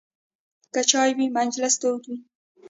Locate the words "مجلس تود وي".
1.37-2.17